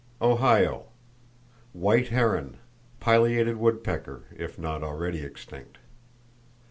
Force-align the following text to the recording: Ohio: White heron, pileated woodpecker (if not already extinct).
Ohio: 0.19 0.85
White 1.73 2.07
heron, 2.07 2.57
pileated 2.99 3.57
woodpecker 3.57 4.23
(if 4.35 4.57
not 4.57 4.81
already 4.81 5.19
extinct). 5.23 5.77